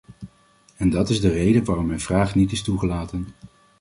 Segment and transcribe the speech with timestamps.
[0.77, 3.27] En dat is de reden waarom mijn vraag niet is toegelaten.